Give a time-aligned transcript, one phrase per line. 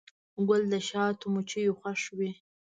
[0.47, 2.31] ګل د شاتو مچیو خوښ وي.